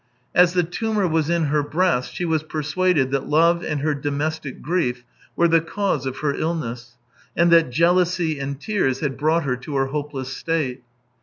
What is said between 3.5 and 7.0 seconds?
and her domestic grief were the cause of her illness,